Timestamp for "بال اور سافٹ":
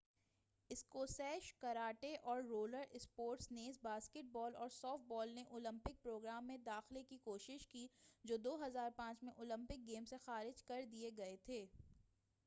4.31-5.07